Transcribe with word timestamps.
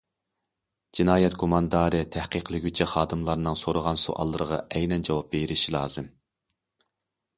جىنايەت 0.99 1.35
گۇماندارى 1.43 1.99
تەھقىقلىگۈچى 2.15 2.87
خادىملارنىڭ 2.93 3.59
سورىغان 3.67 4.01
سوئاللىرىغا 4.07 4.61
ئەينەن 4.79 5.05
جاۋاب 5.11 5.29
بېرىشى 5.37 5.77
لازىم. 5.77 6.09